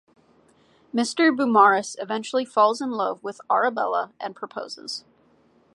[0.91, 5.05] Mr Beaumaris eventually falls in love with Arabella and proposes.